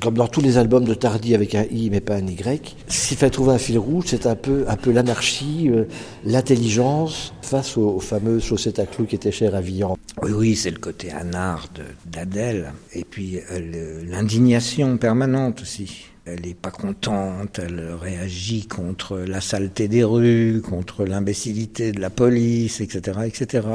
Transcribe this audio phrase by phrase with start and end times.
[0.00, 3.16] comme dans tous les albums de Tardy avec un I mais pas un Y, s'il
[3.16, 5.84] fallait trouver un fil rouge, c'est un peu, un peu l'anarchie, euh,
[6.24, 9.96] l'intelligence face aux, fameuses chaussettes à clous qui étaient chères à Villan.
[10.22, 11.68] Oui, oui, c'est le côté anard
[12.06, 12.72] d'Adèle.
[12.94, 16.06] Et puis euh, l'indignation permanente aussi.
[16.26, 22.10] Elle n'est pas contente, elle réagit contre la saleté des rues, contre l'imbécilité de la
[22.10, 23.66] police, etc., etc.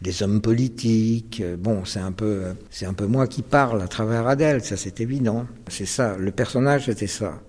[0.00, 1.42] Des hommes politiques.
[1.58, 5.00] Bon, c'est un peu, c'est un peu moi qui parle à travers Adèle, ça c'est
[5.00, 5.46] évident.
[5.68, 7.40] C'est ça, le personnage c'était ça.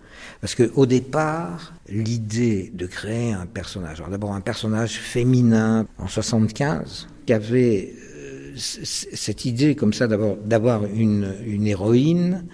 [0.41, 6.07] Parce que au départ, l'idée de créer un personnage, alors d'abord un personnage féminin en
[6.07, 12.45] 75, qui avait euh, cette idée comme ça d'avoir une, une héroïne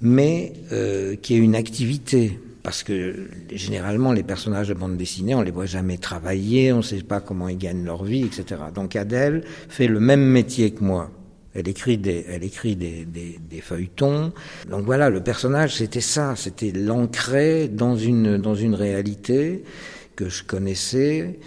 [0.00, 2.38] mais euh, qui est une activité.
[2.62, 6.82] Parce que généralement, les personnages de bande dessinée, on les voit jamais travailler, on ne
[6.82, 8.60] sait pas comment ils gagnent leur vie, etc.
[8.74, 11.10] Donc Adèle fait le même métier que moi.
[11.54, 14.32] Elle écrit des, elle écrit des, des, des feuilletons.
[14.68, 19.62] Donc voilà, le personnage, c'était ça, c'était l'ancrer dans une, dans une réalité
[20.16, 21.38] que je connaissais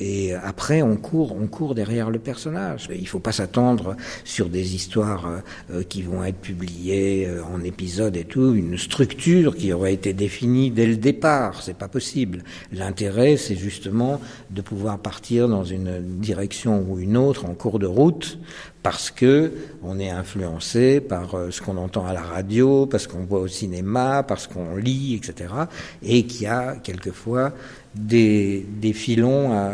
[0.00, 2.88] et après, on court, on court derrière le personnage.
[2.92, 7.62] Il ne faut pas s'attendre sur des histoires euh, qui vont être publiées euh, en
[7.62, 11.62] épisodes et tout, une structure qui aurait été définie dès le départ.
[11.62, 12.42] C'est pas possible.
[12.72, 14.20] L'intérêt, c'est justement
[14.50, 18.38] de pouvoir partir dans une direction ou une autre en cours de route
[18.84, 19.50] parce que
[19.82, 23.48] on est influencé par euh, ce qu'on entend à la radio, parce qu'on voit au
[23.48, 25.54] cinéma, parce qu'on lit, etc.
[26.02, 27.54] Et qu'il y a quelquefois
[27.94, 29.66] des, des filons à,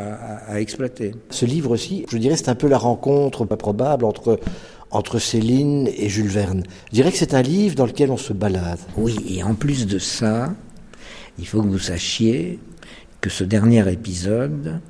[0.48, 1.14] à, exploiter.
[1.30, 4.38] Ce livre aussi, je dirais, c'est un peu la rencontre pas probable entre
[4.92, 6.64] entre Céline et Jules Verne.
[6.88, 8.80] Je dirais que c'est un livre dans lequel on se balade.
[8.96, 10.52] Oui, et en plus de ça,
[11.38, 12.58] il faut que vous sachiez
[13.20, 14.80] que ce dernier épisode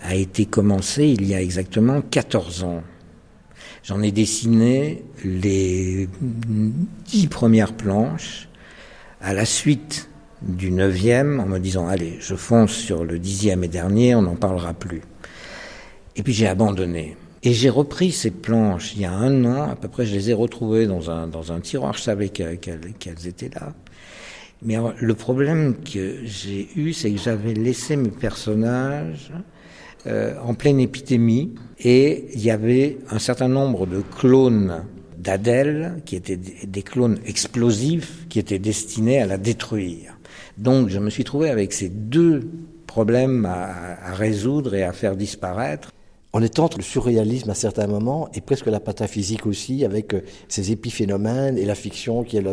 [0.00, 2.82] a été commencé il y a exactement 14 ans.
[3.84, 6.08] J'en ai dessiné les
[7.06, 8.48] dix premières planches
[9.20, 10.08] à la suite
[10.46, 14.36] du neuvième en me disant allez, je fonce sur le dixième et dernier, on n'en
[14.36, 15.02] parlera plus.
[16.16, 17.16] Et puis j'ai abandonné.
[17.44, 20.30] Et j'ai repris ces planches il y a un an, à peu près, je les
[20.30, 23.72] ai retrouvées dans un, dans un tiroir, je savais qu'elles étaient là.
[24.64, 29.32] Mais le problème que j'ai eu, c'est que j'avais laissé mes personnages
[30.06, 34.84] euh, en pleine épidémie et il y avait un certain nombre de clones
[35.18, 40.16] d'Adèle qui étaient des clones explosifs qui étaient destinés à la détruire.
[40.58, 42.48] Donc je me suis trouvé avec ces deux
[42.86, 45.90] problèmes à, résoudre et à faire disparaître.
[46.34, 50.22] On est entre le surréalisme à certains moments et presque la pataphysique aussi, avec euh,
[50.48, 52.44] ces épiphénomènes et la fiction qui est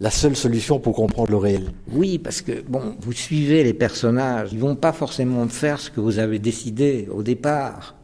[0.00, 1.72] la seule solution pour comprendre le réel.
[1.92, 6.00] Oui, parce que bon, vous suivez les personnages, ils vont pas forcément faire ce que
[6.00, 7.94] vous avez décidé au départ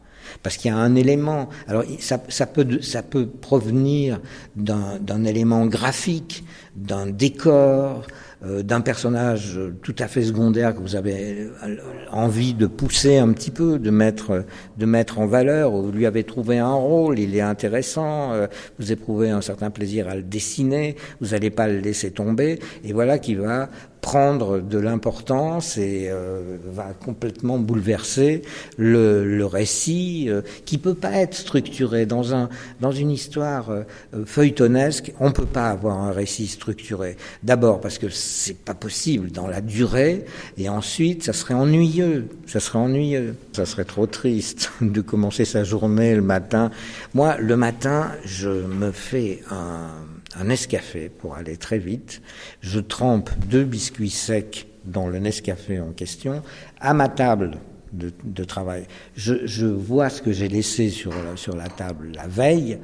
[0.42, 1.48] parce qu'il y a un élément.
[1.68, 4.20] Alors ça, ça peut ça peut provenir
[4.56, 6.44] d'un élément graphique,
[6.76, 8.06] d'un décor,
[8.44, 11.76] d'un personnage tout à fait secondaire que vous avez euh,
[12.10, 14.44] envie de pousser un petit peu, de mettre,
[14.78, 18.46] de mettre en valeur, vous lui avez trouvé un rôle, il est intéressant, euh,
[18.78, 22.92] vous éprouvez un certain plaisir à le dessiner, vous n'allez pas le laisser tomber, et
[22.92, 23.68] voilà qui va
[24.02, 28.42] prendre de l'importance et euh, va complètement bouleverser
[28.76, 32.04] le, le récit euh, qui peut pas être structuré.
[32.04, 33.84] Dans un dans une histoire euh,
[34.26, 37.16] feuilletonesque on peut pas avoir un récit structuré.
[37.44, 40.24] D'abord parce que c'est pas possible dans la durée
[40.58, 42.26] et ensuite ça serait ennuyeux.
[42.46, 43.36] Ça serait ennuyeux.
[43.52, 46.72] Ça serait trop triste de commencer sa journée le matin.
[47.14, 49.90] Moi le matin je me fais un
[50.38, 52.22] un Nescafé pour aller très vite.
[52.60, 56.42] Je trempe deux biscuits secs dans le Nescafé en question
[56.80, 57.58] à ma table
[57.92, 58.86] de, travail.
[59.14, 62.78] Je, je, vois ce que j'ai laissé sur la, sur la table la veille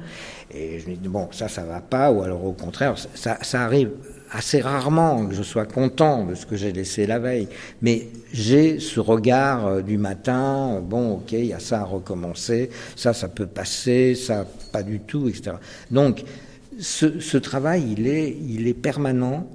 [0.53, 3.63] et je me dis bon ça ça va pas ou alors au contraire ça, ça
[3.63, 3.89] arrive
[4.31, 7.47] assez rarement que je sois content de ce que j'ai laissé la veille,
[7.81, 12.69] mais j'ai ce regard euh, du matin, bon ok, il y a ça à recommencer,
[12.95, 15.53] ça ça peut passer, ça pas du tout, etc.
[15.89, 16.23] Donc
[16.79, 19.49] ce, travail, il est, permanent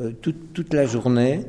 [0.00, 1.44] euh, toute, la journée,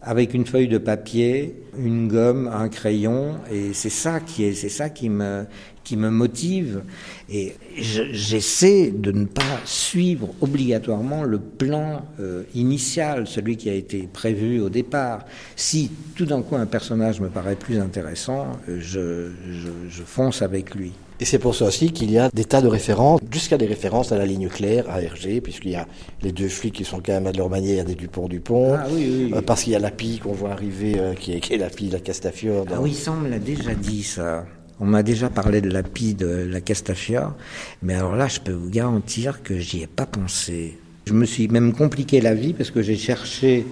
[0.00, 4.68] avec une feuille de papier, une gomme, un crayon, et c'est ça qui est, c'est
[4.68, 5.44] ça qui me,
[5.84, 6.82] qui me motive.
[7.30, 14.08] Et j'essaie de ne pas suivre obligatoirement le plan euh, initial, celui qui a été
[14.12, 15.24] prévu au départ.
[15.54, 20.92] Si tout d'un coup un personnage me paraît plus intéressant, euh, je fonce avec lui.
[21.22, 24.10] Et c'est pour ça aussi qu'il y a des tas de références, jusqu'à des références
[24.10, 25.86] à la ligne claire, à Hergé, puisqu'il y a
[26.20, 28.74] les deux flics qui sont quand même à leur manière des Dupont-Dupont.
[28.74, 29.32] Ah, oui, oui.
[29.32, 31.58] Euh, parce qu'il y a la pie qu'on voit arriver, euh, qui, est, qui est
[31.58, 32.64] la pie de la Castafiore.
[32.72, 34.44] Ah oui, ça on me l'a déjà dit ça.
[34.80, 37.36] On m'a déjà parlé de la pie de la Castafiore,
[37.82, 40.76] mais alors là, je peux vous garantir que j'y ai pas pensé.
[41.06, 43.64] Je me suis même compliqué la vie parce que j'ai cherché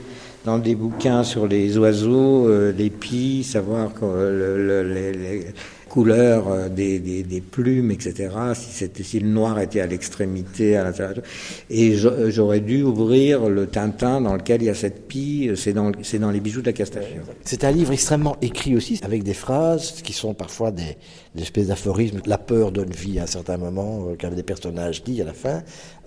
[0.45, 5.53] dans des bouquins sur les oiseaux, euh, les pies, savoir le, les, couleurs
[5.97, 8.31] euh, des, des, des, plumes, etc.
[8.55, 11.25] Si, c'était, si le noir était à l'extrémité, à l'intérieur.
[11.69, 15.51] Et j'aurais dû ouvrir le Tintin dans lequel il y a cette pie.
[15.57, 17.25] C'est dans, c'est dans les bijoux de la Castafiore.
[17.45, 20.97] C'est un livre extrêmement écrit aussi, avec des phrases qui sont parfois des,
[21.35, 22.21] des espèces d'aphorismes.
[22.27, 25.33] La peur donne vie à un certain moment, euh, qu'un des personnages dit à la
[25.33, 25.63] fin,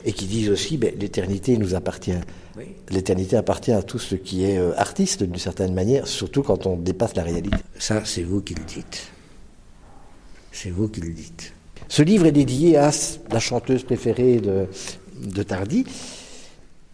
[0.06, 2.14] et qui disent aussi, ben, l'éternité nous appartient.
[2.90, 6.78] L'éternité appartient à tout ce qui est euh, artiste d'une certaine manière, surtout quand on
[6.78, 7.58] dépasse la réalité.
[7.78, 9.13] Ça, c'est vous qui le dites.
[10.54, 11.52] C'est vous qui le dites.
[11.90, 12.92] Ce livre est dédié à
[13.32, 14.68] la chanteuse préférée de,
[15.20, 15.84] de Tardy.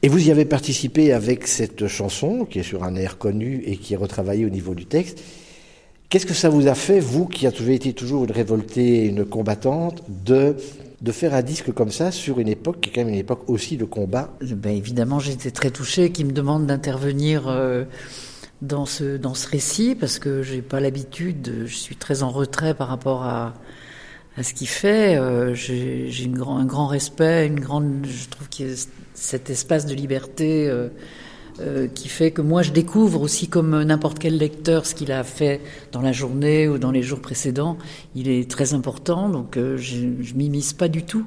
[0.02, 3.76] Et vous y avez participé avec cette chanson, qui est sur un air connu et
[3.76, 5.22] qui est retravaillée au niveau du texte.
[6.08, 10.04] Qu'est-ce que ça vous a fait, vous qui avez été toujours une révoltée, une combattante,
[10.08, 10.56] de,
[11.02, 13.44] de faire un disque comme ça sur une époque qui est quand même une époque
[13.48, 14.34] aussi de combat?
[14.42, 17.48] Ben Évidemment, j'étais très touchée qu'il me demande d'intervenir.
[17.50, 17.84] Euh,
[18.62, 22.74] dans ce, dans ce récit parce que j'ai pas l'habitude, je suis très en retrait
[22.74, 23.54] par rapport à,
[24.38, 25.18] à ce qu'il fait.
[25.18, 28.76] Euh, j'ai grand, un grand respect, une grande, je trouve qu'il y a
[29.14, 30.90] cet espace de liberté euh,
[31.62, 35.26] euh, qui fait que moi je découvre aussi comme n'importe quel lecteur ce qu'il a
[35.26, 35.60] fait
[35.92, 37.78] dans la journée ou dans les jours précédents.
[38.16, 41.26] Il est très important, donc euh, je, je m'immisce pas du tout.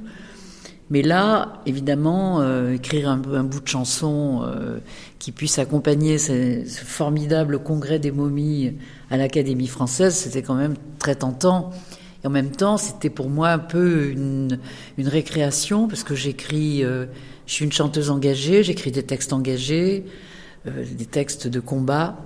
[0.93, 4.77] Mais là, évidemment, euh, écrire un, bout de chanson euh,
[5.19, 8.75] qui puisse accompagner ce, formidable congrès des momies
[9.11, 11.71] à l'Académie française, c'était quand même très tentant.
[12.23, 14.59] Et en même temps, c'était pour moi un peu une,
[14.99, 17.07] une récréation, parce que j'écris, euh,
[17.47, 20.05] je suis une chanteuse engagée, j'écris des textes engagés,
[20.67, 22.19] euh, des textes de combat.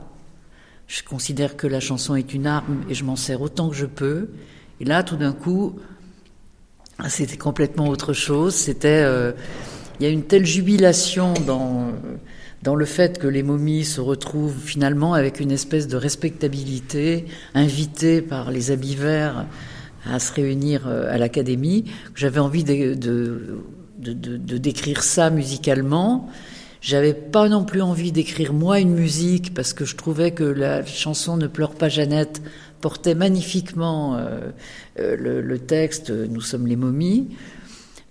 [0.89, 3.87] Je considère que la chanson est une arme et je m'en sers autant que je
[3.87, 4.31] peux.
[4.81, 5.79] Et là, tout d'un coup,
[7.09, 8.55] c'était complètement autre chose.
[8.55, 9.33] C'était, euh,
[10.01, 11.93] il y a une telle jubilation dans
[12.63, 18.23] dans le fait que les momies se retrouvent finalement avec une espèce de respectabilité, invitées
[18.23, 19.47] par les habits verts
[20.05, 21.85] à se réunir euh, à l'académie.
[22.17, 23.61] J'avais envie de, de,
[23.99, 26.29] de, de, décrire ça musicalement.
[26.81, 30.85] J'avais pas non plus envie d'écrire moi une musique parce que je trouvais que la
[30.85, 32.43] chanson Ne pleure pas Jeannette
[32.87, 34.53] portait magnifiquement euh,
[35.01, 37.31] euh, le, texte Nous sommes les momies.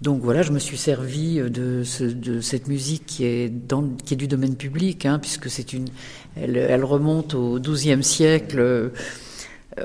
[0.02, 4.58] Donc voilà, je me suis servi de, ce, de cette musique qui est, du domaine
[4.58, 5.88] public, hein, puisque c'est une,
[6.36, 8.60] elle, remonte au XIIe siècle.
[8.60, 8.90] Euh,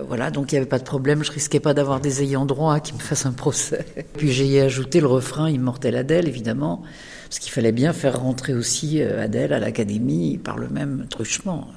[0.08, 2.80] voilà, donc il n'y avait pas de problème, je risquais pas d'avoir des ayants droit
[2.80, 3.86] qui me fassent un procès.
[4.16, 6.82] Puis j'ai ajouté le refrain Immortel Adèle, évidemment,
[7.28, 11.68] parce qu'il fallait bien faire rentrer aussi Adèle à l'académie par le même truchement.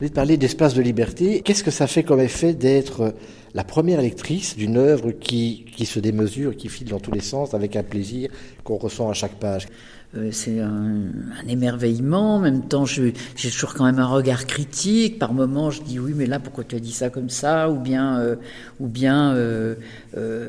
[0.00, 1.42] Vous avez parlé d'espace de liberté.
[1.42, 3.14] Qu'est-ce que ça fait comme effet d'être
[3.52, 7.52] la première lectrice d'une œuvre qui, qui se démesure, qui file dans tous les sens,
[7.52, 8.30] avec un plaisir
[8.64, 9.68] qu'on ressent à chaque page?
[10.16, 11.02] Euh, c'est un,
[11.46, 12.36] émerveillement.
[12.36, 15.18] En même temps, j'ai toujours quand même un regard critique.
[15.18, 17.68] Par moments, je dis oui, mais là, pourquoi tu as dit ça comme ça?
[17.68, 18.36] Ou bien, euh,
[18.80, 19.74] ou bien, euh,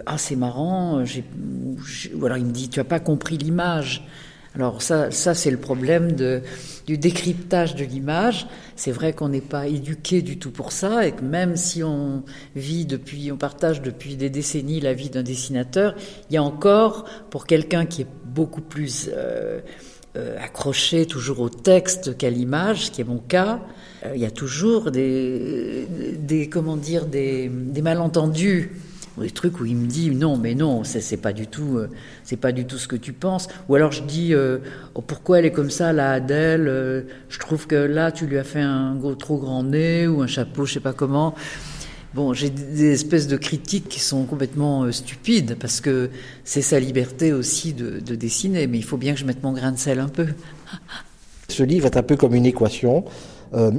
[0.05, 1.03] ah, c'est marrant.
[1.03, 4.07] Ou alors, il me dit, tu as pas compris l'image.
[4.53, 6.11] Alors ça, ça c'est le problème
[6.85, 8.47] du décryptage de l'image.
[8.75, 12.23] C'est vrai qu'on n'est pas éduqué du tout pour ça et que même si on
[12.55, 15.95] vit depuis, on partage depuis des décennies la vie d'un dessinateur,
[16.29, 19.61] il y a encore, pour quelqu'un qui est beaucoup plus euh,
[20.17, 23.61] euh, accroché toujours au texte qu'à l'image, ce qui est mon cas,
[24.05, 25.87] euh, il y a toujours des,
[26.51, 27.49] comment dire, des
[27.81, 28.71] malentendus
[29.19, 31.89] des trucs où il me dit non mais non c'est pas du tout euh,
[32.23, 33.47] c'est pas du tout ce que tu penses.
[33.67, 34.59] Ou alors je dis euh,
[34.95, 38.37] oh, pourquoi elle est comme ça la Adèle euh, je trouve que là tu lui
[38.37, 41.35] as fait un trop grand nez ou un chapeau je sais pas comment.
[42.13, 46.09] Bon j'ai des espèces de critiques qui sont complètement stupides parce que
[46.43, 49.53] c'est sa liberté aussi de, de dessiner mais il faut bien que je mette mon
[49.53, 50.27] grain de sel un peu.
[51.49, 53.03] Ce livre est un peu comme une équation.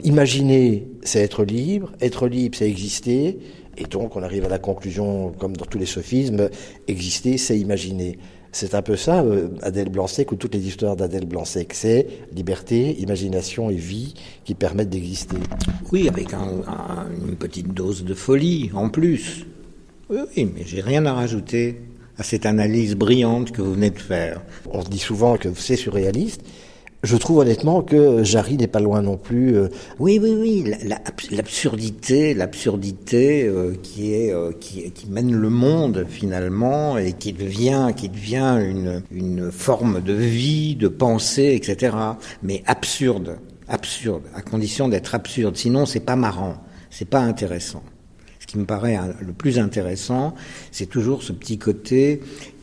[0.05, 3.39] Imaginer c'est être libre être libre c'est exister
[3.77, 6.49] et donc on arrive à la conclusion, comme dans tous les sophismes,
[6.89, 8.19] exister, c'est imaginer.
[8.55, 11.73] C'est un peu ça, euh, Adèle Blanc-Sec, ou toutes les histoires d'Adèle Blanc-Sec.
[11.73, 14.13] C'est liberté, imagination et vie
[14.45, 15.39] qui permettent d'exister.
[15.91, 19.47] Oui, avec un, un, une petite dose de folie en plus.
[20.11, 21.81] Oui, oui mais j'ai rien à rajouter
[22.19, 24.43] à cette analyse brillante que vous venez de faire.
[24.71, 26.43] On dit souvent que c'est surréaliste.
[27.03, 29.57] Je trouve honnêtement que Jarry n'est pas loin non plus.
[29.57, 29.69] Euh...
[29.99, 30.73] Oui, oui, oui,
[31.33, 37.91] l'absurdité, l'absurdité euh, qui est euh, qui, qui, mène le monde finalement et qui devient
[37.97, 41.97] qui devient une une forme de vie, de pensée, etc.
[42.45, 45.57] Mais absurde, absurde, à condition d'être absurde.
[45.57, 46.55] Sinon, c'est pas marrant,
[46.89, 47.83] c'est pas intéressant.
[48.39, 50.35] Ce qui me paraît le plus intéressant,
[50.71, 52.21] c'est toujours ce petit côté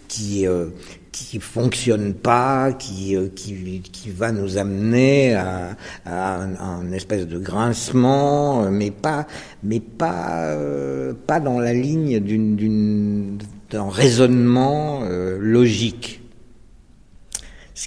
[0.10, 0.68] qui euh,
[1.12, 5.76] qui fonctionne pas, qui, euh, qui, qui va nous amener à,
[6.06, 9.28] à, un, espèce de grincement, mais pas,
[9.64, 13.38] mais pas, euh, pas dans la ligne d'une,
[13.70, 16.19] d'un raisonnement euh, logique.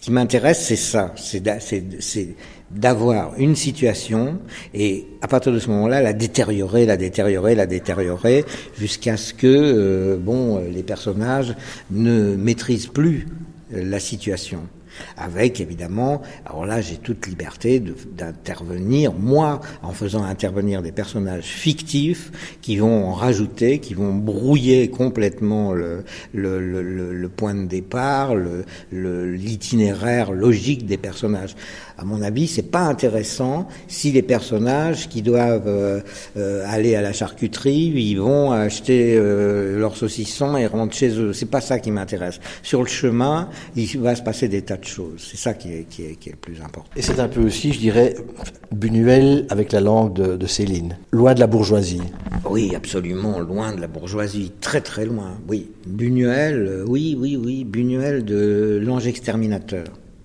[0.02, 2.35] Ce qui m'intéresse, c'est ça, c'est,
[2.73, 4.40] d'avoir une situation
[4.75, 8.44] et à partir de ce moment-là la détériorer, la détériorer, la détériorer
[8.76, 11.54] jusqu'à ce que euh, bon les personnages
[11.92, 13.28] ne maîtrisent plus
[13.71, 14.62] la situation
[15.16, 22.30] avec évidemment, alors là j'ai toute liberté d'intervenir, moi, en faisant intervenir des personnages fictifs
[22.61, 28.34] qui vont rajouter, qui vont brouiller complètement le, point de départ,
[28.92, 31.54] l'itinéraire logique des personnages.
[31.99, 36.00] À mon avis, c'est pas intéressant si les personnages qui doivent euh,
[36.37, 41.32] euh, aller à la charcuterie, ils vont acheter euh, leur saucisson et rentrent chez eux.
[41.32, 42.40] C'est pas ça qui m'intéresse.
[42.62, 45.27] Sur le chemin, il va se passer des tas de choses.
[45.31, 46.91] C'est ça qui est, qui, est, qui est, le plus important.
[46.97, 48.15] Et c'est un peu aussi, je dirais,
[48.71, 50.99] Buñuel avec la langue de, de Céline.
[51.11, 52.03] Loin de la bourgeoisie.
[52.49, 54.53] Oui, absolument, loin de la bourgeoisie.
[54.61, 55.71] Très très loin, oui.
[55.87, 57.65] Buñuel, oui, oui, oui.
[57.65, 59.85] Buñuel de l'ange exterminateur.